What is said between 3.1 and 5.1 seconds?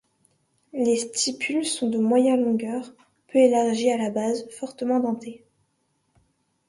peu élargies à la base, fortement